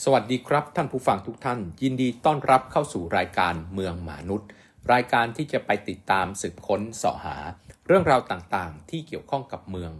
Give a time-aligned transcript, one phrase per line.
[0.00, 4.48] สวัสดีครับท่านผู้ฟังทุกท่าน ยินดีต้อนรับเข้าสู่รายการเมืองหมานุด
[4.92, 7.36] รายการที่จะไปติดตามสืบค้นเสาะหา
[7.86, 9.92] เรื่องราวต่างๆ ที่เกี่ยวข้องกับเมือง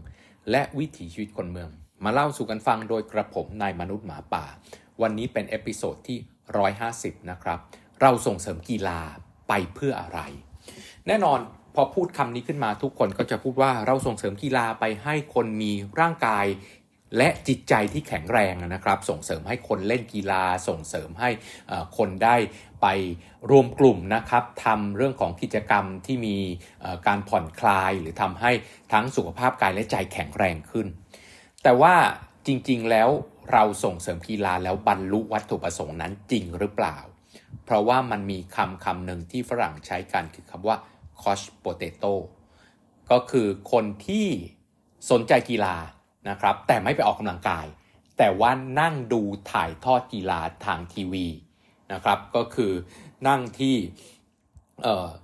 [0.50, 1.70] และวิถีชีวิตคนเมือง
[2.04, 4.44] มาเล่าสู่กันฟังโดยกระผมนายมนุษย์หมาป่า
[5.02, 6.18] วันนี้เป็น episode ที่
[6.74, 7.58] 150 นะครับ
[8.00, 9.00] เราส่งเสริมกีฬา
[9.48, 10.20] ไปเพื่ออะไร
[11.06, 11.38] แน่นอน
[11.74, 16.46] พอพูดคำนี้ขึ้นมาทุกคนก็จะพูดว่าเราส่งเสริมกีฬาไปให้คนมีร่างกาย
[17.16, 21.30] และจิตใจที่แข็งแรงนะครับ ส่งเสริมให้คนเล่นกีฬา ส่งเสริมให้
[21.98, 22.36] คนได้
[22.82, 22.86] ไป
[23.50, 26.36] รวมกลุ่มนะครับทำเรื่องของกิจกรรมที่มี
[27.06, 28.52] การผ่อนคลาย หรือทำให้
[28.92, 30.86] ทั้งสุขภาพกายและใจแข็งแรงขึ้น
[31.62, 31.94] แต่ว่า
[32.46, 33.08] จริงๆแล้ว
[33.52, 36.98] เราส่งเสริมกีฬาแล้วบรรลุวัตถุประสงค์นั้นจริงหรือเปล่า
[37.64, 40.76] เพราะว่ามันมีคำคำหนึ่งที่ฝรั่งใช้กันคือคำว่า
[41.22, 42.14] couch potato
[43.10, 44.26] ก็คือคนที่
[45.10, 45.76] สนใจกีฬา
[46.28, 47.66] นะครับแต่ไม่ไปออกกำลังกาย
[48.18, 48.50] แต่ว่า
[48.80, 49.22] นั่งดู
[49.52, 51.26] ถ่ายทอดกีฬาทางทีวี
[51.92, 52.72] นะครับก็คือ
[53.28, 53.76] นั่งที่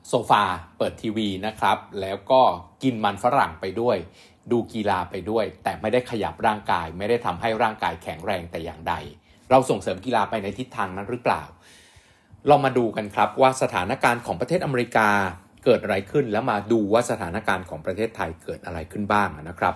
[0.09, 0.45] โซฟา
[0.79, 2.43] เปิดทีวีนะครับแล้วก็
[2.83, 3.97] กินมันฝรั่งไปด้วย
[4.51, 8.95] ดูกีฬาไปด้วย แต่ไม่ได้ขยับร่างกาย ไม่ได้ทำให้ร่างกายแข็งแรงแต่อย่างใด
[9.51, 11.43] เราส่งเสริมกีฬาไปในทิศทางนั้นหรือเปล่า
[12.49, 15.09] เรามาดูกันครับว่าสถานการณ์ของประเทศอเมริกา
[15.65, 19.75] เกิดอะไรขึ้นแล้วมาดูว่าสถานการณ์ของประเทศไทยเกิดอะไรขึ้นบ้างนะครับ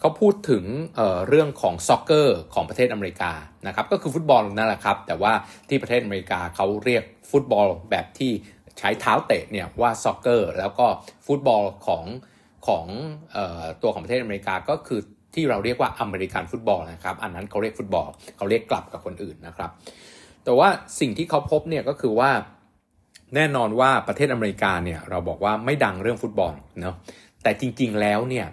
[0.00, 0.64] เขาพูดถึง
[0.96, 3.32] เรื่องของ soccer ของประเทศอเมริกา
[3.66, 5.32] นะครับก็คือฟุตบอลนั่นแหละครับ แต่ว่า
[5.68, 8.32] ที่ประเทศอเมริกาเขาเรียกฟุตบอลแบบที่
[8.78, 10.86] ใช้เท้าเตะเนี่ยว่า soccer แล้วก็
[11.26, 12.04] ฟุตบอลของ
[12.66, 12.86] ของ
[13.36, 15.00] ออตัวของประเทศอเมริกาก็คือ
[15.34, 19.70] ที่เราเรียกว่าอเมริกันฟุตบอลนะครับ อันนั้นเขาเรียกฟุตบอลเขาเรียกกลับกับคนอื่นนะครับ
[20.44, 20.68] แต่ว่า
[21.00, 22.30] สิ่งที่เขาพบเนี่ยก็คือว่า
[23.34, 26.94] แน่นอนว่าประเทศอเมริกาเนี่ยเราบอกว่าไม่ดังเรื่องฟุตบอลเนาะ
[27.42, 28.46] แต่จริงๆแล้วเนี่ย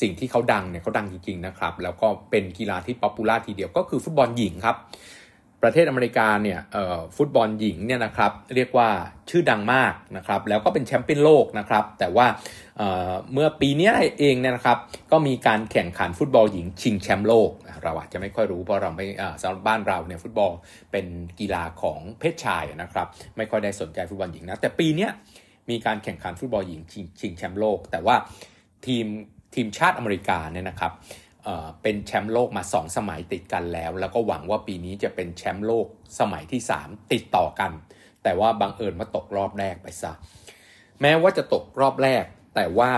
[0.00, 4.76] สิ่งที่เขาดังเนี่ยเขาดังจริงๆนะครับแล้วก็เป็นกีฬาที่ popular ทีเดียวก็คือฟุตบอลหญิงครับ
[5.62, 6.60] ประเทศอเมริกาเนี่ย
[7.16, 8.88] ฟุตบอลหญิงเนี่ยนะครับเรียกว่า
[9.30, 12.26] ชื่อดังมากนะครับแล้วก็เป็นแชมป์เปี้ยนโลกนะครับแต่ว่า
[13.32, 14.78] เมื่อปีนี้เองเนี่ยนะครับ
[15.12, 17.50] ก็มีการแข่งขันฟุตบอลหญิงชิงแชมป์โลก
[17.84, 19.04] เราอาจจะไม่ค่อยรู้เพราะเราไม่
[19.40, 20.52] สำหรับบ้านเราเนี่ยฟุตบอล
[20.92, 21.06] เป็น
[21.40, 25.08] กีฬาของเพศชายนะครับไม่ค่อยได้สนใจฟุตบอลหญิงนะแต่ปีนี้
[25.70, 26.80] มีการแข่งขันฟุตบอลหญิง
[27.20, 28.16] ชิงแชมป์โลก แต่ว่า
[28.86, 29.06] ทีม
[29.54, 30.92] ทีมชาติอเมริกาเนี่ยนะครับ
[31.82, 35.86] เป็นแชมป์โลกมา 2 สมัยติดกันแล้ว แล้วก็หวังว่าปีนี้จะเป็นแชมป์โลก
[36.20, 37.72] สมัยที่ 3 ติดต่อกัน
[38.22, 40.12] แต่ว่าบังเอิญมาตกรอบแรกไปซะ
[41.00, 42.24] แม้ว่าจะตกรอบแรก
[42.54, 42.92] แต่ว่า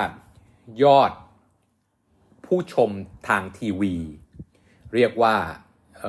[0.82, 1.12] ยอด
[2.47, 2.91] ผู้ชม
[3.28, 3.94] ทางทีวี
[4.94, 5.34] เรียกว่า
[6.00, 6.03] เ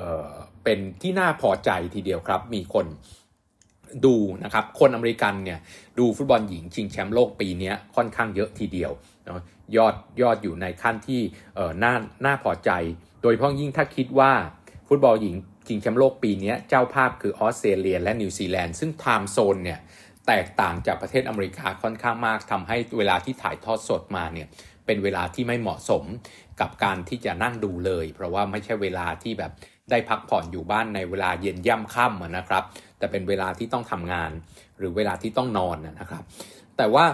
[0.63, 2.85] เป็นที่น่าพอใจทีเดียวครับ มีคน
[4.05, 5.59] ดูนะครับ คนอเมริกันเนี่ย
[5.99, 8.91] ดูฟุตบอลหญิงชิงแชมป์โลกปีนี้ค่อนข้างเยอะทีเดียว
[9.25, 9.41] เนาะ
[9.77, 11.21] ยอดยอดอยู่ในขั้นที่
[11.55, 11.93] เออน่า
[12.25, 12.71] น่าพอใจ
[13.21, 14.31] โดยเฉพาะยิ่งถ้าคิดว่า
[14.87, 15.35] ฟุตบอลหญิง
[15.67, 19.79] ชิงแชมป์โลกปีนี้เจ้าภาพคือออสเตรเลียและนิวซีแลนด์ซึ่งไทม์โซนเนี่ย
[20.27, 24.47] แตกต่างจากประเทศอเมริกาค่อนข้างมากทำให้เวลาที่ถ่ายทอดสดมาเนี่ย
[24.85, 26.03] เป็นเวลาที่ไม่เหมาะสม
[26.61, 29.51] กับการที่จะนั่งดูเลย เพราะว่าไม่ใช่เวลาที่แบบ
[29.89, 32.63] ได้พักผ่อนอยู่บ้านในเวลาเย็นย่ำค่ำนะครับ
[32.97, 34.31] แต่เป็นเวลาที่ต้องทำงาน
[34.77, 36.23] หรือเวลาที่ต้องนอนนะครับ
[36.77, 37.05] แต่ว่า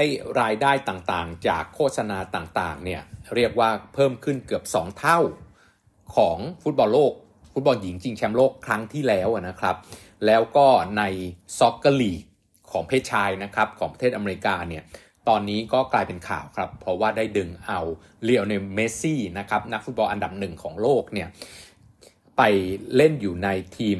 [0.00, 0.10] ไอ้
[0.40, 3.02] รายได้ต่างๆ จากโฆษณาต่างๆเนี่ย
[3.34, 5.20] เรียกว่าเพิ่มขึ้นเกือบ 2 เท่า
[6.16, 7.12] ของฟุตบอลโลก
[7.52, 9.76] ฟุตบอลหญิงชิงแชมป์โลกครั้งที่แล้วนะครับ
[10.26, 10.66] แล้วก็
[10.98, 11.02] ใน
[11.58, 12.12] soccer league
[12.70, 14.82] ของเพศชายนะครับของประเทศอเมริกาเนี่ย
[15.28, 17.80] ตอนนี้ก็กลายเป็นข่าวครับ เพราะว่าได้ดึงเอา
[18.24, 21.28] ลิโอเนลเมสซี่นะครับนักฟุตบอลอันดับหนึ่งของโลกเนี่ย
[22.38, 22.42] ไป
[22.96, 23.98] เล่นอยู่ในทีม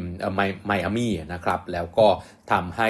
[0.67, 2.07] ไมอามี่นะครับ แล้วก็
[2.53, 2.89] ทำให้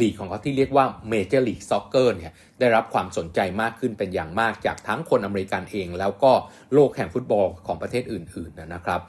[0.00, 6.32] ลีกของเขาที่เรียกว่า Major League Soccer เนี่ยได้รับความสนใจมากขึ้นเป็นอย่างมากจากทั้งคนอเมริกันเอง แล้วก็
[6.72, 9.00] โลกแห่งฟุตบอลของประเทศอื่นๆนะครับ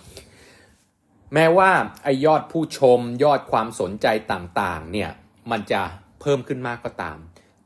[1.34, 1.72] แม้ว่า
[2.04, 5.10] ไอยอดผู้ชมยอดความสนใจต่างๆเนี่ย
[5.52, 5.82] มันจะ
[6.22, 7.18] เพิ่มขึ้นมากก็ตาม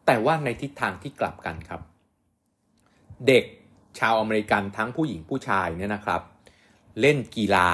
[0.06, 1.82] แต่ว่าในทิศทางที่กลับกันครับ
[3.28, 3.44] เด็ก
[4.00, 6.22] ชาวอเมริกันทั้งผู้หญิงผู้ชายเนี่ยนะครับ
[7.02, 7.70] เล่นกีฬา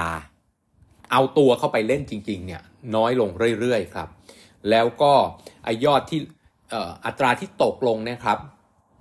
[1.12, 2.62] เอาตัวเข้าไปเล่นจริงๆเนี่ย
[2.96, 3.30] น้อยลง
[3.60, 4.08] เรื่อยๆครับ
[4.70, 5.12] แล้วก็
[5.64, 6.20] ไอยอดที่
[7.06, 8.38] อัตราที่ตกลงนี่ยครับ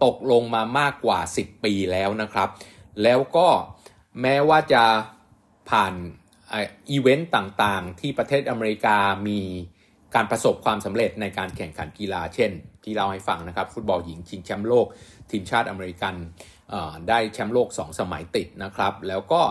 [0.06, 2.50] ตกลงมามากกว่า 10 ปีแล้วนะครับ
[3.04, 3.48] แล้วก็
[4.22, 4.84] แม้ว่าจะ
[5.70, 5.94] ผ่าน
[6.90, 8.98] อีเวนต์ต่างๆ ที่ประเทศอเมริกา
[9.28, 9.42] มี
[10.16, 12.52] การประสบความสำเร็จในการแข่งขันกีฬา เช่น
[12.84, 14.88] ที่เราให้ฟังนะครับ ฟุตบอลหญิงชิงแชมป์โลก
[15.32, 16.16] ทีมชาติอเมริกัน
[17.10, 19.42] ได้แชมป์โลก 2 สมัยติดนะครับ แล้วก็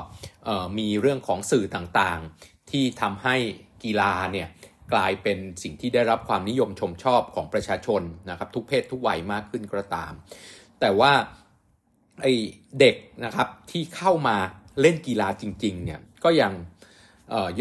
[0.78, 3.36] มีเรื่องของสื่อต่างๆ ที่ทำให้
[3.84, 4.48] กีฬาเนี่ย
[4.92, 10.12] กลายเป็นสิ่งที่ได้รับความนิยมชมชอบของประชาชนนะครับทุกเพศทุกวัยมากขึ้นก็ตาม
[10.80, 11.12] แต่ว่า
[12.22, 12.26] ไอ
[12.80, 14.36] เด็กนะครับที่เข้ามา
[14.80, 16.52] เล่นกีฬาจริงๆเนี่ยก็ยัง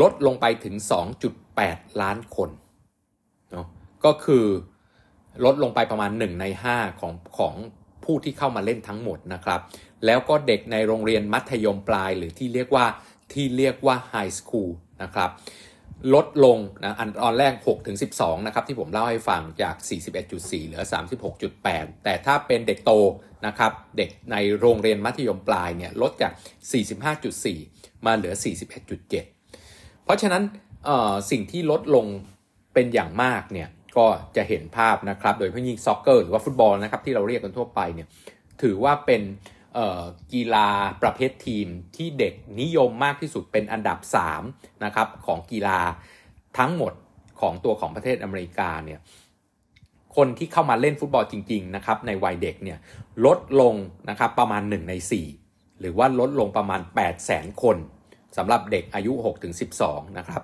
[0.00, 0.74] ลดลงไปถึง
[1.38, 2.50] 2.8 ล้านคน
[3.50, 3.66] เนาะ
[4.04, 4.44] ก็คือ
[5.44, 7.54] ลดลงไปประมาณ 1 ใน 5 ของของ
[8.04, 9.60] ผู้ที่เข้ามาเล่นทั้งหมดนะครับ
[10.06, 12.86] แล้วก็เด็กในโรงเรียนมัธยมปลายหรือที่เรียกว่า
[13.32, 14.70] ที่เรียกว่าไฮสคูล
[15.02, 15.30] นะครับ
[16.14, 19.74] ลดลงนะอันตอนแรก 6 ถึง 12 นะครับ ที่ผมเล่าให้ฟังจาก
[20.22, 20.82] 41.4 เหลือ
[21.44, 22.92] 36.8 แต่ถ้าเป็นเด็กโต
[23.46, 26.32] นะครับ เด็กในโรงเรียนมัธยมปลายเนี่ยลดจาก
[27.38, 28.34] 45.4 มาเหลือ
[28.98, 29.10] 41.7
[30.04, 30.42] เพราะฉะนั้น
[31.30, 32.06] สิ่งที่ลดลง
[32.74, 34.06] เป็นอย่างมากเนี่ยก็
[34.36, 38.06] จะเห็นภาพนะครับ โดยเฉพาะยิ่งซ็อกเกอร์หรือว่าฟุตบอลนะครับที่เราเรียกกันทั่วไปเนี่ย
[38.62, 39.22] ถือว่าเป็น
[40.32, 40.68] กีฬา
[41.02, 41.66] ประเภททีม
[41.96, 43.98] ที่เด็กนิยมมากที่สุดเป็นอันดับ
[44.42, 45.80] 3นะครับของกีฬา
[46.58, 46.92] ทั้งหมด
[47.40, 49.00] ของตัวของประเทศอเมริกาเนี่ย
[50.16, 52.78] คนที่เข้ามาเล่นฟุตบอลจริงๆนะครับในวัยเด็กเนี่ย
[53.26, 53.74] ลดลง
[54.10, 54.94] นะครับประมาณ 1 ใน
[55.36, 57.76] 4 หรือว่าลดลงประมาณ 8 0 0แสนคน
[58.36, 59.12] สำหรับเด็กอายุ
[59.64, 60.42] 6-12 นะครับ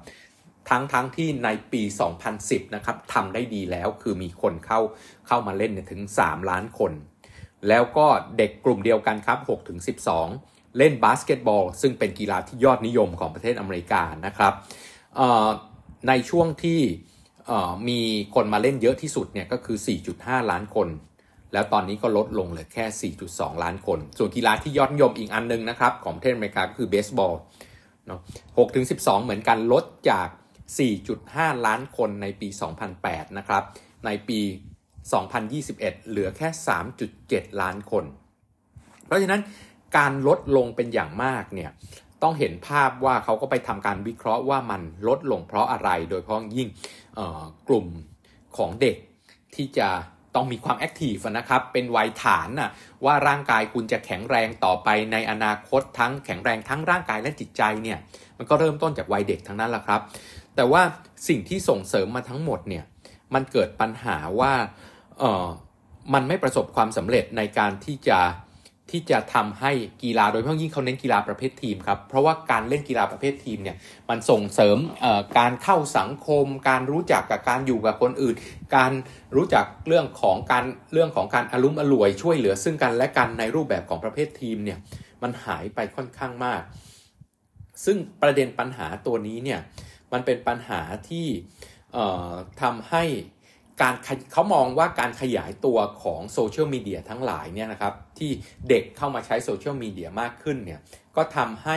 [0.70, 1.82] ทั้งทั้งที่ในปี
[2.28, 4.80] 2010 นะครับทำได้ดีแล้วคือมีคนเข้า
[5.26, 6.92] เข้ามาเล่นถึง 3 ล้านคน
[7.68, 8.06] แล้วก็
[8.38, 9.78] เด็กกลุ่มเดียวกันครับ6ถึง
[10.26, 14.52] 12 เล่นบาสเกตบอล ซึ่งเป็นกีฬาที่ยอดนิยมของประเทศอเมริกานะครับ
[16.08, 16.80] ในช่วงที่
[17.88, 18.00] มี
[18.34, 19.78] คนมาเล่นเยอะที่สุดเนี่ยก็คือ
[20.14, 20.88] 4.5 ล้านคน
[21.52, 27.34] แล้วตอนนี้ก็ลดลงเหลือแค่ 4.2 ล้านคน ส่วนกีฬาที่ยอดนิยมอีกอันนึงนะครับ ของประเทศอเมริกาก็คือเบสบอล
[28.06, 30.28] เนาะ6ถึง12 เหมือนกันลดจาก
[30.96, 32.48] 4.5 ล้านคนในปี
[32.92, 33.62] 2008 นะครับ
[34.06, 34.40] ในปี
[35.12, 35.78] 2021
[36.08, 36.48] เหลือแค่
[37.04, 38.04] 3.7 ล้านคน
[39.06, 39.40] เพราะฉะนั้น
[39.96, 41.70] การลดลงเป็นอย่างมากเนี่ย
[42.22, 46.68] ต้องเห็นภาพว่าเขาก็ไปทำการวิเคราะห์ว่ามันลดลงเพราะอะไร โดยเฉพาะยิ่ง
[47.68, 47.86] กลุ่ม
[48.56, 48.96] ของเด็ก
[49.54, 49.88] ที่จะ
[50.34, 52.70] ต้องมีความแอคทีฟนะครับ เป็นวัยฐานนะ
[53.04, 57.98] ว่าร่างกายคุณจะแข็งแรงต่อไปในอนาคตทั้งแข็งแรงทั้งร่างกายและจิตใจเนี่ย
[58.38, 60.00] มันก็เริ่มต้นจากวัยเด็กทั้งนั้นแหละครับ
[60.56, 60.82] แต่ว่า
[61.28, 62.84] สิ่งที่ส่งเสริมมาทั้งหมดเนี่ย
[63.34, 64.52] มันเกิดปัญหาว่า
[65.18, 65.46] เออ
[66.14, 68.20] มันไม่ประสบความสำเร็จในการที่จะ
[68.92, 69.72] ที่จะทำให้
[70.02, 73.76] กีฬาโดยเฉพาะยิ่งเขาเน้นกีฬาประเภททีมครับ เพราะว่าการเล่นกีฬาประเภททีมเนี่ย
[74.08, 74.78] มันส่งเสริม
[75.38, 78.34] การเข้าสังคม การรู้จักกับการอยู่กับคนอื่น
[78.76, 78.92] การ
[79.36, 84.78] รู้จักเรื่องของการเรื่องของการอารมณ์อร่วยช่วยเหลือซึ่งกันและกันในรูปแบบของประเภททีมเนี่ย
[85.22, 86.62] มันหายไปค่อนข้างมาก
[87.84, 89.60] ซึ่งประเด็นปัญหาตัวนี้เนี่ย
[90.12, 91.26] มันเป็นปัญหาที่
[92.62, 93.04] ทำให้
[93.80, 93.94] การ
[94.32, 98.30] เขามองว่าการขยายตัวของโซเชียลมีเดียทั้งหลายเนี่ยนะครับที่
[98.68, 100.80] เด็กเข้ามาใช้โซเชียลมีเดียมากขึ้นเนี่ย
[101.16, 101.76] ก็ทำให้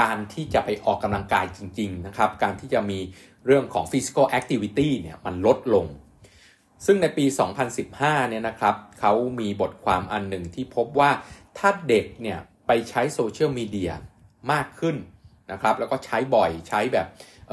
[0.00, 2.98] การที่จะไปออกกำลังกายจริงๆนะครับการที่จะมี
[3.46, 5.86] เรื่องของ physical activity เนี่ยมันลดลง
[6.86, 7.24] ซึ่งในปี
[7.78, 11.10] 2015 เนี่ยนะครับเขามีบทความอันหนึ่งที่พบว่า
[11.58, 13.90] ถ้าเด็กเนี่ยไปใช้โซเชียลมีเดีย
[14.52, 14.96] มากขึ้น
[15.52, 17.06] นะครับแล้วก็ใช้บ่อยใช้แบบ
[17.48, 17.52] เ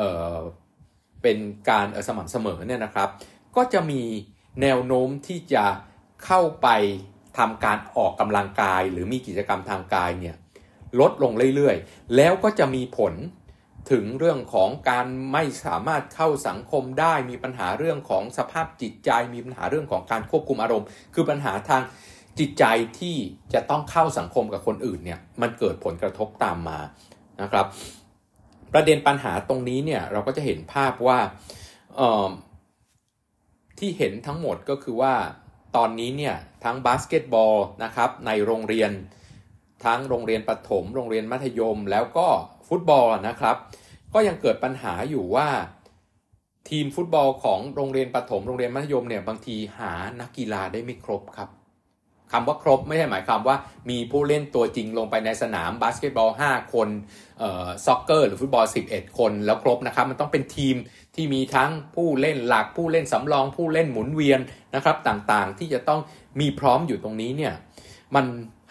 [1.23, 1.37] เป็น
[1.69, 3.09] การสม่ำเสมอเนี่ยนะครับ
[3.55, 4.01] ก็จะมี
[4.61, 5.65] แนวโน้มที่จะ
[6.25, 6.67] เข้าไป
[7.37, 10.35] ทำการออกกำลังกาย หรือมีกิจกรรมทางกายเนี่ย
[10.99, 13.13] ลดลงเรื่อยๆ แล้วก็จะมีผล
[13.91, 21.81] ถึงเรื่องของการไม่สามารถเข้าสังคมได้ มีปัญหาเรื่องของสภาพจิตใจ มีปัญหาเรื่องของการควบคุมอารมณ์ คือปัญหาทาง
[22.39, 22.63] จิตใจ
[22.99, 23.15] ที่
[23.53, 26.79] จะต้องเข้าสังคมกับคนอื่นเนี่ยมันเกิดผลกระทบตามมา
[27.41, 27.65] นะครับ
[28.73, 31.19] ประเด็นปัญหาตรงนี้เนี่ยเราก็จะเห็นภาพว่า
[33.79, 35.15] ที่เห็นทั้งหมดก็คือว่า
[35.75, 38.91] ตอนนี้เนี่ยทั้งบาสเกตบอลนะครับในโรงเรียน
[39.85, 42.27] ทั้งโรงเรียนประถม โรงเรียนมัธยม แล้วก็
[42.67, 43.57] ฟุตบอลนะครับ
[44.13, 45.47] ก็ยังเกิดปัญหาอยู่ว่า
[46.69, 51.49] ทีมฟุตบอลของโรงเรียนประถมโรงเรียนมัธยมเนี่ยบางทีหานักกีฬาได้ไม่ครบครับ
[52.31, 53.55] คำว่าครบไม่ใช่หมายความว่า
[53.89, 56.89] มีผู้เล่นตัวจริงลงไปในสนามบาสเกตบอล 5 คน
[57.85, 60.75] soccer หรือฟุตบอล 11 คนแล้วครบนะครับ มันต้องเป็นทีม
[61.15, 64.39] ที่มีทั้งผู้เล่นหลักผู้เล่นสำรองผู้เล่นหมุนเวียน
[64.75, 65.99] นะครับต่างๆ ที่จะต้อง
[66.39, 67.53] มีพร้อมอยู่ตรงนี้เนี่ย
[68.15, 68.25] มัน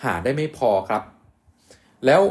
[0.05, 1.03] หาได้ไม่พอครับ
[2.07, 2.23] แล้ว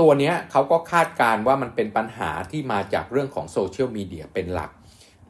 [0.00, 4.70] ตัวนี้เขาก็คาดการว่ามันเป็นปัญหาที่มาจากเรื่องของโซเชียลมีเดียเป็นหลัก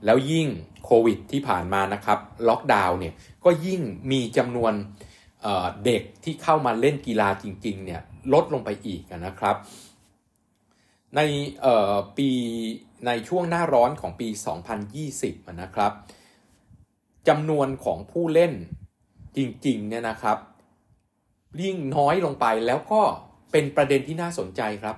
[0.04, 0.48] แล้วยิ่ง
[0.84, 2.18] โควิดที่ผ่านมานะครับ
[2.48, 3.14] ล็อกดาวน์เนี่ย
[3.44, 3.80] ก็ยิ่ง
[4.12, 4.72] มีจำนวน
[5.84, 9.56] เด็กที่เข้ามาเล่นกีฬาจริงๆเนี่ยลดลงไปอีกนะครับ
[11.16, 11.20] ใน
[12.16, 12.30] ปี
[13.06, 14.28] ในช่วงหน้าร้อนของปี
[14.94, 15.92] 2020นะครับ
[17.28, 18.52] จำนวนของผู้เล่น
[19.36, 20.38] จริงๆเนี่ยนะครับ
[21.62, 23.02] ยิ่งน้อยลงไปแล้วก็
[23.52, 24.96] เป็นประเด็นที่น่าสนใจครับ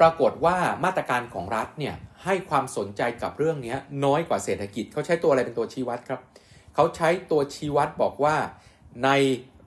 [0.00, 6.20] ปรากฏว่ามาตรการของรัฐเนี่ยให้ความสนใจกับเรื่องนี้น้อยกว่าเศรษฐกิจเขาใช้ตัวอะไรเป็นตัวชี้วัดครับ
[6.74, 8.36] เขาใช้ตัวชี้วัดบอกว่า
[9.04, 9.10] ใน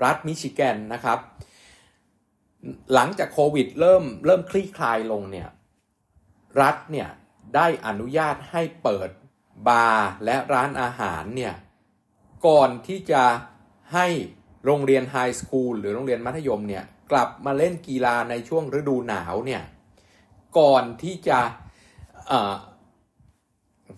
[0.03, 1.19] รัฐมิชิแกนนะครับ
[2.93, 5.47] หลังจากโควิดเริ่มเริ่มคลี่คลายลงเนี่ย
[6.61, 7.09] รัฐเนี่ย
[7.55, 9.09] ได้อนุญาตให้เปิด
[9.67, 11.53] บาร์และร้านอาหารเนี่ย
[12.47, 13.23] ก่อนที่จะ
[13.93, 14.07] ให้
[14.65, 19.63] โรงเรียนไฮสคูลหรือโรงเรียนมัธยมเนี่ยกลับมาเล่นกีฬาในช่วงฤดูหนาวเนี่ย
[20.59, 21.39] ก่อนที่จะ
[22.31, 22.33] อ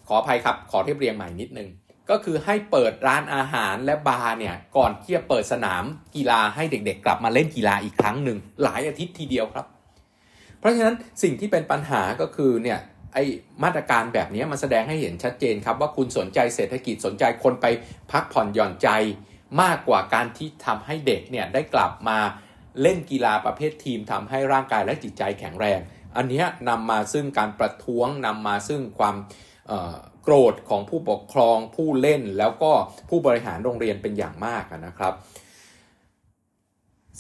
[0.08, 1.70] ขออภัยครับ ขอเทียบเรียงใหม่นิดนึง
[2.12, 5.84] ก็คือให้เปิดร้านอาหารและบาร์เนี่ยก่อนที่จะเปิดสนาม
[6.16, 9.66] กีฬาให้เด็กๆ กลับมาเล่นกีฬาอีกครั้งหนึ่งหลายอาทิตย์ทีเดียวครับ
[10.60, 12.80] เพราะฉะนั้นสิ่งที่เป็นปัญหาก็คือเนี่ย
[13.14, 13.18] ไอ
[13.64, 17.66] มาตรการแบบนี้มันแสดงให้เห็นชัดเจนครับว่าคุณสนใจเศรษฐกิจสนใจคนไป
[18.12, 18.90] พักผ่อนหย่อนใจ
[19.62, 22.20] มากกว่าการที่ทำให้เด็กเนี่ยได้กลับมา
[22.82, 25.80] เล่นกีฬาประเภททีมทำให้ร่างกายและจิตใจแข็งแรง
[26.18, 29.16] อันนี้นำมาซึ่งการประท้วงนำมาซึ่งความ
[30.24, 32.72] โกรธของผู้ปกครองผู้เล่นแล้วก็
[33.10, 35.14] ผู้บริหารโรงเรียนเป็นอย่างมากนะครับ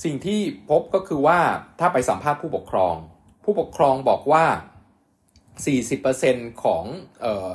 [0.03, 1.39] สิ่งที่พบก็คือว่า
[1.79, 2.95] ถ้าไปสัมภาษณ์ผู้ปกครอง
[3.43, 4.45] ผู้ปกครองบอกว่า
[5.53, 6.83] 40%ของ
[7.21, 7.51] เออ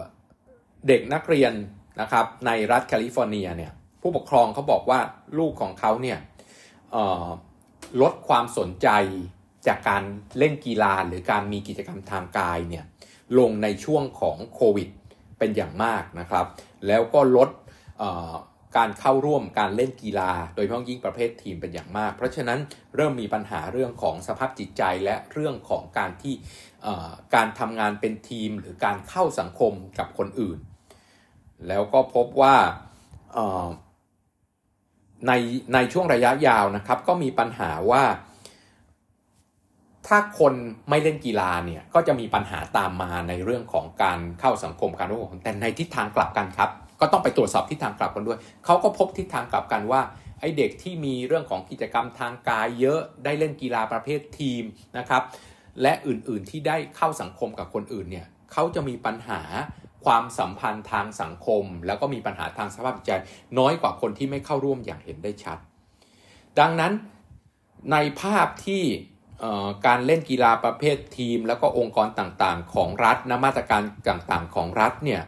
[0.89, 1.53] เด็กนักเรียน
[2.01, 3.73] นะครับในรัฐแคลิฟอร์เนียเนี่ย
[4.03, 5.01] ผู้ปกครองเขาบอกว่า
[5.39, 6.19] ลูกของเขาเนี่ย
[8.03, 8.89] ลดความสนใจ
[9.67, 10.03] จากการ
[10.39, 12.85] เล่นกีฬาหรือการมีกิจกรรมทางกายเนี่ย
[13.39, 14.89] ลงในช่วงของโควิด
[15.39, 16.47] เป็นอย่างมากนะครับ
[16.87, 17.51] แล้วก็ลด
[18.77, 22.59] การเข้าร่วมการเล่นกีฬา โดยเฉพาะยิ่งประเภททีมเป็นอย่างมาก เพราะฉะนั้น
[22.97, 26.35] เริ่มมีปัญหาเรื่องของสภาพจิตใจและเรื่องของการที่
[27.35, 30.59] การทำงานเป็นทีมหรือการเข้าสังคมกับคนอื่น
[31.69, 32.57] แล้วก็พบว่า
[35.27, 35.33] ใน
[35.75, 38.05] ในช่วงระยะยาวนะครับ ก็มีปัญหาว่า
[40.09, 40.55] ถ้าคน
[40.91, 46.71] ไม่เล่นกีฬาเนี่ยก็จะมีปัญหาตามมาในเรื่องของการเข้าสังคมการร่วมแต่ในทิศทางกลับกันครับ
[47.01, 50.01] ก็ต้องไปตรวจสอบทิศทางกลับกันด้วย เขาก็พบทิศทางกลับกันว่า
[50.41, 54.63] ไอเด็กที่มีเรื่องของกิจกรรมทางกายเยอะได้เล่นกีฬาประเภททีม
[54.99, 55.23] นะครับ
[55.83, 59.41] และอื่นๆที่ได้เข้าสังคมกับคนอื่นเนี่ยเขาจะมีปัญหา
[60.05, 63.13] ความสัมพันธ์ทางสังคม แล้วก็มีปัญหาทางสภาพจิตใจ
[63.59, 65.59] น้อยกว่าคนที่ไม่เข้าร่วมอย่างเห็นได้ชัด
[66.61, 66.93] ดังนั้น
[67.93, 68.83] ในภาพที่
[69.87, 75.23] การเล่นกีฬาประเภททีม แล้วก็องค์กรต่างๆ ของรัฐนะมาตรการต่างๆ ของรัฐเนี่ย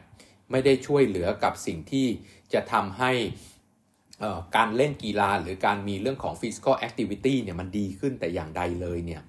[0.50, 2.06] ไม่ได้ช่วยเหลือกับสิ่งที่
[2.52, 3.12] จะทำให้
[4.56, 9.22] การเล่นกีฬาหรือการมีเรื่องของ physical activity เนี่ยมันดีขึ้นแต่อย่างใดเลยเนี่ย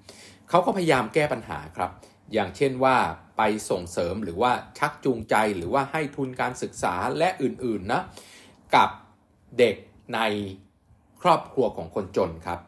[0.48, 1.90] เขาก็พยายามแก้ปัญหาครับ
[2.32, 2.96] อย่างเช่นว่า
[3.36, 8.02] ไปส่งเสริมหรือว่าชักจูงใจหรือว่าให้ทุนการศึกษาและอื่นๆนะ
[8.74, 8.90] กับ
[9.58, 9.76] เด็ก
[10.14, 10.20] ใน
[11.22, 12.60] ครอบครัวของคนจนครับ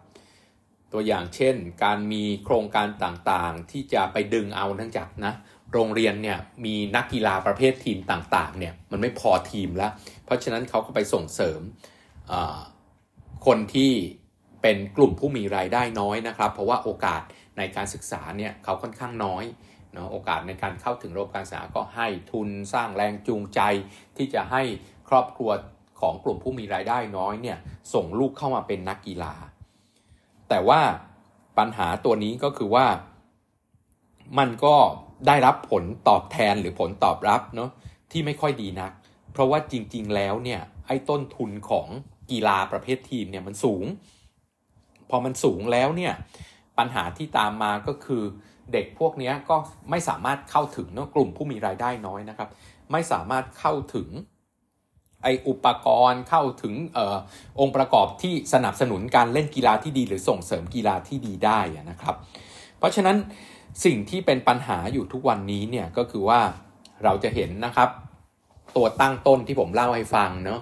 [0.93, 5.33] ตัวอย่างเช่น การมีโครงการต่างๆ ที่จะไปดึงเอาทั้งจากนะ
[5.73, 9.93] โรงเรียนเนี่ยมีนักกีฬาประเภททีมต่างๆเนี่ยมันไม่พอทีมแล้ว
[10.25, 11.61] เพราะฉะนั้นเขาก็ไปส่งเสริม
[13.47, 13.93] คนที่
[14.63, 17.23] เป็นกลุ่มผู้มีรายได้น้อยนะครับ เพราะว่าโอกาส
[17.59, 19.45] ในการศึกษาเนี่ยเขาค่อนข้างน้อย
[19.93, 23.61] เนาะโอกาสในการเข้าถึงระบบการศึกษาก็ให้ทุนสร้างแรงจูงใจ
[24.17, 24.63] ที่จะให้
[25.09, 25.51] ครอบครัว
[26.01, 27.59] ของกลุ่มผู้มีรายได้น้อยเนี่ย
[27.95, 29.35] ส่งลูกเข้ามาเป็นนักกีฬา
[30.53, 30.83] แต่ว่า
[31.59, 32.87] ปัญหาตัวนี้ก็คือว่า
[34.39, 34.77] มันก็
[35.27, 37.71] ได้รับผลตอบแทนหรือผลตอบรับเนาะ
[38.11, 38.93] ที่ไม่ค่อยดีนัก
[39.33, 41.89] เพราะว่าจริง ๆ แล้วเนี่ยไอ้ต้นทุนของ
[42.31, 43.85] กีฬาประเภททีมเนี่ยมันสูง
[45.11, 46.13] พอมันสูงแล้วเนี่ย
[46.79, 48.23] ปัญหาที่ตามมาก็คือ
[48.73, 49.57] เด็กพวกนี้ก็
[49.91, 52.49] ไม่สามารถเข้าถึงเนาะกลุ่มผู้มีรายได้น้อยนะครับ
[52.93, 54.09] ไม่สามารถเข้าถึง
[55.23, 57.17] ไออุปกรณ์เข้าถึงออ
[57.61, 61.61] องค์ประกอบที่สนับสนุนการเล่นกีฬาที่ดีหรือส่งเสริมกีฬาที่ดีได้
[61.91, 62.15] นะครับ
[62.79, 63.17] เพราะฉะนั้น
[63.85, 66.41] สิ่งที่เป็นปัญหาอยู่ทุกวันนี้เนี่ยก็คือว่า
[67.05, 67.91] เราจะเห็นนะครับ
[68.77, 70.61] ตัวตั้งต้นที่ผมเล่าให้ฟังเนาะ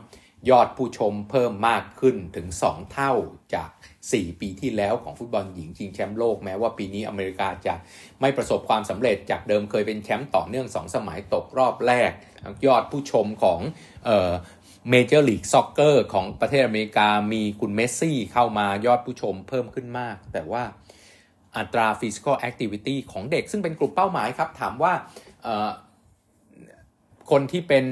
[0.50, 3.12] ยอดผู้ชมเพิ่มมากขึ้นถึง 2 เท่า
[3.54, 3.70] จาก
[4.08, 7.74] 4 ปีที่แล้วของฟุตบอลหญิงชิงแชมป์โลกแม้ว่าปีนี้อเมริกาจะ
[8.20, 12.10] ไม่ประสบความสำเร็จจากเดิมเคยเป็นแชมป์ต่อเนื่อง 2 สมัยตกรอบแรก
[12.66, 13.60] ยอดผู้ชมของ
[14.90, 20.62] Major League Soccer ของประเทศอเมริกามีคุณเมสซี่เข้ามายอดผู้ชมเพิ่มขึ้นมาก แต่ว่า
[21.56, 24.92] อัตรา physical activity ของเด็กซึ่งเป็นกลุ่มเป้าหมายครับ ถามว่า
[27.30, 27.84] คนที่เป็น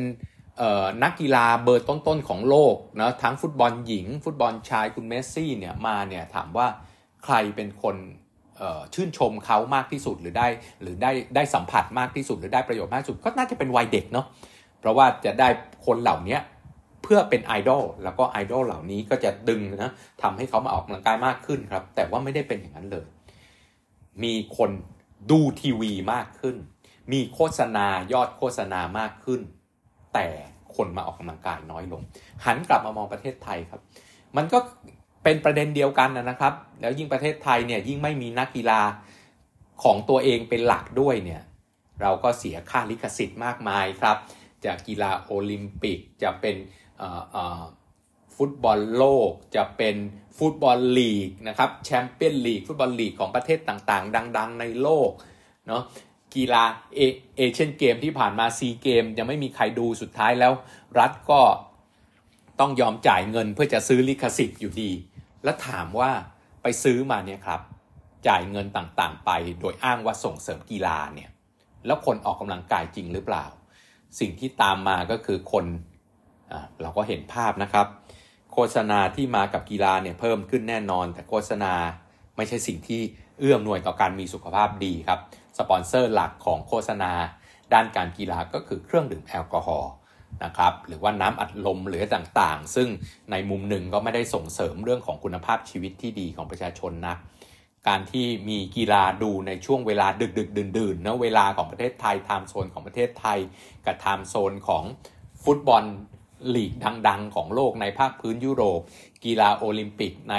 [1.03, 6.67] นักกีฬาเบอร์ต้นๆของโลกนะทั้งฟุตบอลหญิง ฟุตบอลชายคุณเมสซี่เนี่ยมาเนี่ยถามว่า
[7.25, 7.97] ใครเป็นคน
[8.95, 10.47] ชื่นชมเขามากที่สุดหรือได้
[10.83, 14.27] หรือได้ได้สัมผัสมากที่สุดหรือได้ประโยชน์มากที่สุดก็น่าจะเป็นวัยเด็กเนาะ
[14.81, 15.49] เพราะว่าจะได้
[15.87, 16.38] คนเหล่านี้
[17.03, 23.07] เพื่อเป็นไอดอลแล้วก็ไอดอลเหล่านี้ก็จะดึงนะทำให้เขามาออกกำลังกายมากขึ้นครับ แต่ว่าไม่ได้เป็นอย่างนั้นเลย
[24.23, 24.71] มีคน
[25.31, 26.57] ดูทีวีมากขึ้น
[27.12, 29.41] มีโฆษณายอดโฆษณามากขึ้น
[30.15, 30.27] แต่
[30.77, 32.03] คนมาออกกำลังกายน้อยลง
[32.45, 33.81] หันกลับมามองประเทศไทยครับ
[34.37, 34.59] มันก็
[35.25, 38.81] เป็นประเด็นเดียวกันนะครับ แล้วยิ่งประเทศไทยเนี่ยยิ่งไม่มีนักกีฬา
[39.83, 41.43] ของตัวเองเป็นหลักด้วยเนี่ย
[42.03, 44.17] เราก็เสียค่าลิขสิทธิ์มากมายครับ
[44.65, 46.57] จากกีฬาโอลิมปิกจะเป็น
[48.37, 49.97] ฟุตบอลโลกจะเป็น
[50.38, 55.11] ฟุตบอลลีกนะครับแชมเปี้ยนลีกฟุตบอลลีกของประเทศต่างๆ ดัง ๆ ในโลก
[55.69, 55.83] เนาะ
[56.35, 57.01] กีฬาเอ
[57.37, 60.53] เอเชียนเกมที่ผ่านมาซีเกมยังไม่มีใครดูสุดท้ายแล้ว
[60.99, 61.41] รัฐก็
[62.61, 64.91] ต้องยอมจ่ายเงินเพื่อจะซื้อลิขสิทธิ์อยู่ดี
[65.45, 66.11] แล้วถามว่า
[66.63, 67.61] ไปซื้อมาเนี่ยครับ
[68.29, 69.31] จ่ายเงินต่างๆ ไป
[69.61, 71.31] โดยอ้างว่าส่งเสริมกีฬาเนี่ย
[71.87, 73.47] แล้วคนออกกำลังกายจริงหรือเปล่า
[74.21, 75.67] สิ่งที่ตามมาก็คือคน
[76.81, 77.87] เราก็เห็นภาพนะครับ
[78.53, 81.73] โฆษณาที่มากับกีฬาเนี่ยเพิ่มขึ้นแน่นอน แต่โฆษณา
[82.37, 83.03] ไม่ใช่สิ่งที่
[83.38, 85.21] เอื้อมหน่วยต่อการมีสุขภาพดีครับ
[85.59, 87.12] สปอนเซอร์หลักของโฆษณา
[87.75, 89.92] ด้านการกีฬาก็คือเครื่องดื่มแอลกอฮอล์
[90.45, 92.88] นะครับหรือว่าน้ำอัดลมหรือต่างๆ ซึ่ง
[93.30, 97.16] ในมุมหนึ่งก็ไม่ได้ส่งเสริมเรื่องของคุณภาพชีวิตที่ดีของประชาชนนะ
[97.88, 103.38] การที่มีกีฬาดูในช่วงเวลาดึกดึกดื่นดื่นนะเวลาของประเทศไทย time zone ของประเทศไทย
[103.87, 104.85] กับ time zone ของ
[105.45, 105.85] ฟุตบอล
[106.54, 106.73] ลีก
[107.09, 108.80] ดัง ๆ ของโลกในภาคพื้นยุโรป
[109.25, 110.37] กีฬาโอลิมปิกใน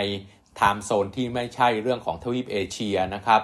[0.60, 3.42] time zone ที่ไม่ใช่เรื่องของทวีปเอเชียนะครับ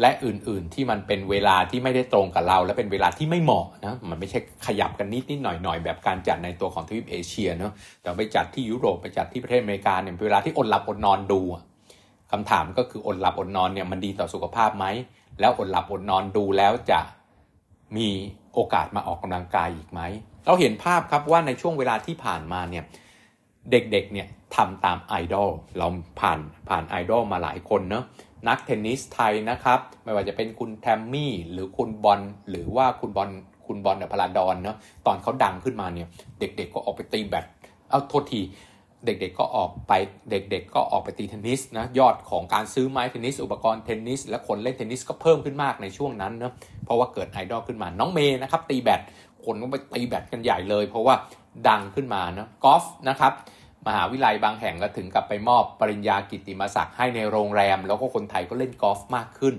[0.00, 11.40] และอื่นๆที่มันเป็นเวลาที่ไม่ได้ตรงกับเรา และเป็นเวลาที่ไม่เหมาะนะมันไม่ใช่ขยับกันนิดนิดหน่อยหน่อยแบบการจัดในตัวของทวีปเอเชียเนาะแต่ไปจัดที่ยุโรปไปจัดที่ประเทศอเมริกาเนี่ยเป็นเวลาที่อดหลับอดนอนดู
[12.30, 14.86] คำถามก็คืออดหลับอดนอนเนี่ยมันดีต่อสุขภาพไหม
[15.40, 17.00] แล้วอดหลับอดนอนดูแล้วจะ
[17.96, 18.08] มี
[18.54, 20.00] โอกาสมาออกกำลังกายอีกไหม
[20.46, 22.84] เราเห็นภาพครับว่าในช่วงเวลาที่ผ่านมาเนี่ย
[23.70, 25.86] เด็กๆเนี่ย ทำตามไอดอลเรา
[26.20, 26.38] ผ่าน
[26.68, 28.04] ผ่านไอดอลมาหลายคนเนาะ
[28.48, 33.30] นักเทนนิสไทยนะครับ ไม่ว่าจะเป็นคุณแทมมี่หรือคุณบอลหรือว่าคุณบอล
[33.66, 37.44] คุณบอลเดพลาดอนเนาะตอนเขาดังขึ้นมาเนี่ย เด็กๆก็ออกไปตีแบด
[37.90, 38.40] เอาโทษที
[39.06, 39.92] เด็กๆก็ออกไป
[40.30, 46.52] เด็กๆ ก็ออกไปตีเทนนิสนะยอดของการซื้อไม้เทนนิส อุปกรณ์เทนนิส และคนเล่นเทนนิสก็เพิ่มขึ้นมากในช่วงนั้นเนะ
[46.84, 49.00] เพราะว่าเกิดไอดอลขึ้นมาน้องเมย์นะครับตีแบด
[49.44, 51.14] คนก็ไปตีแบดกันใหญ่เลย เพราะว่า
[51.68, 53.32] ดังขึ้นมานะกอล์ฟนะครับ
[53.86, 59.54] มหาวิทยาลัยบางแห่งก็ถึงกับไปมอบปริญญากิติมศักดิ์ให้ในโรงแรม แล้วก็คนไทยก็เล่นกอล์ฟมากขึ้น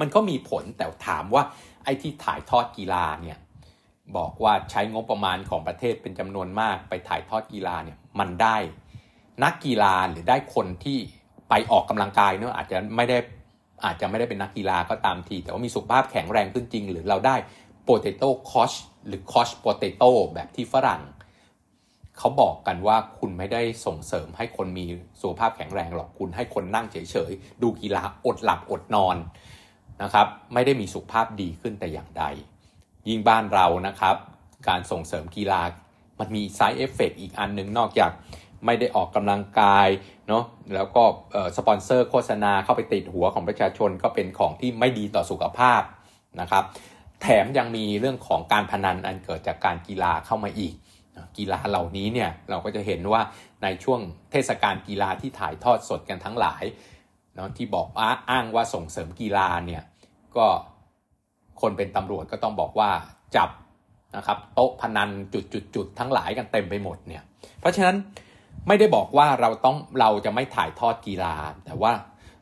[0.00, 1.42] มันก็มีผลแต่ถามว่า
[1.84, 3.38] ไอ้ที่ถ่ายทอดกีฬาเนี่ย
[4.16, 8.56] บอกว่าใช้งบประมาณของประเทศเป็นจำนวนมากไปถ่ายทอดกีฬาเนี่ยมันได้
[9.44, 10.98] นักกีฬาหรือได้คนที่
[11.48, 13.18] ไปออกกำลังกายเนอะอาจจะไม่ได้
[13.84, 17.36] อาจจะไม่ได้เป็นนักกีฬาก็ตามที แต่ว่ามีสุขภาพแข็งแรงขึ้นจริง หรือเราได้
[17.84, 18.72] potato couch
[19.06, 21.02] หรือ couch potato แบบที่ฝรั่ง
[22.20, 24.86] เขาบอกกันว่าคุณไม่ได้ส่งเสริมให้คนมี
[25.20, 29.16] สุขภาพแข็งแรงหรอกคุณให้คนนั่งเฉยๆ ดูกีฬาอดหลับอดนอน
[30.02, 32.24] นะครับ ไม่ได้มีสุขภาพดีขึ้นแต่อย่างใด
[33.08, 34.16] ยิ่งบ้านเรานะครับ
[34.68, 35.60] การส่งเสริมกีฬา
[36.20, 38.10] มันมี side effect อีกอันหนึ่งนอกจาก
[38.66, 39.88] ไม่ได้ออกกำลังกาย
[40.28, 41.02] เนาะแล้วก็
[41.56, 45.82] สปอนเซอร์โฆษณาเข้าไปติดหัวของประชาชนก็เป็นของที่ไม่ดีต่อสุขภาพ
[46.40, 46.64] นะครับ
[47.22, 50.74] แถมยังมีเรื่องของการพนันอันเกิดจากการกีฬาเข้ามาอีก
[51.36, 53.22] กีฬาเหล่านี้เนี่ยเราก็จะเห็นว่า
[53.62, 56.64] ในช่วงเทศกาลกีฬาที่ถ่ายทอดสดกันทั้งหลาย
[57.34, 57.86] เนาะที่บอก
[58.30, 59.82] อ้างว่าส่งเสริมกีฬาเนี่ย
[60.36, 60.46] ก็
[61.60, 62.90] คนเป็นตำรวจก็ต้องบอกว่า
[63.36, 63.50] จับ
[64.16, 65.10] นะครับโต๊ะพนัน
[65.74, 67.22] จุดๆทั้งหลายกันเต็มไปหมดเนี่ย
[67.60, 67.96] เพราะฉะนั้น
[68.68, 71.92] ไม่ได้บอกว่าเราต้องเราจะไม่ถ่ายทอดกีฬา แต่ว่า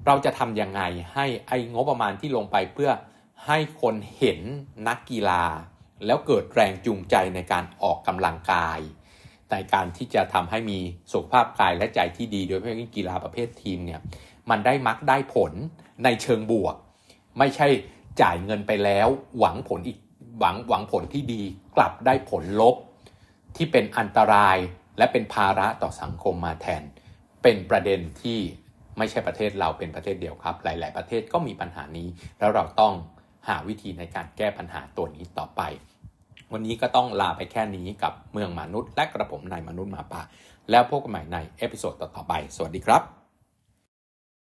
[0.07, 0.83] เราจะทำยังไง
[1.15, 2.91] ให้ไอ้งบประมาณที่ลงไปเพื่อ
[3.47, 4.41] ให้คนเห็น
[4.89, 5.43] นักกีฬา
[6.07, 8.81] แล้วเกิดแรงจูงใจในการออกกำลังกาย
[9.51, 10.79] ในการที่จะทำให้มี
[11.13, 14.01] สุขภาพกายและใจที่ดีโดยเฉพาะกีฬาประเภททีมเนี่ย
[14.51, 15.53] มันได้มักได้ผล
[16.05, 16.77] ในเชิงบวก
[17.39, 17.69] ไม่ใช่
[18.21, 19.09] จ่ายเงินไปแล้ว
[19.39, 19.99] หวังผลอีก
[20.39, 21.43] หวังหวังผลที่ดี
[21.77, 22.77] กลับได้ผลลบ
[23.57, 24.57] ที่เป็นอันตราย
[24.99, 26.83] และเป็นภาระต่อสังคมมาแทน
[27.43, 28.39] เป็นประเด็นที่
[28.99, 32.09] ไม่ใช่ประเทศเราเป็นประเทศเดียวครับ หลาย ๆ ประเทศก็มีปัญหานี้
[32.39, 32.95] แล้วเราต้อง
[33.49, 35.63] หาวิธีในการแก้ปัญหาตัวนี้ต่อไป
[36.53, 40.23] วันนี้ก็ต้องลาไปแค่นี้กับเมืองมนุษย์ และกระผมนายมนุษย์หมาป่า
[40.71, 43.18] แล้วพบกันใหม่ในเอพิโซดต่อๆไป สวัสดีครับ